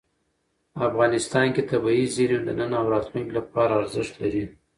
[0.87, 4.43] افغانستان کې طبیعي زیرمې د نن او راتلونکي لپاره ارزښت لري.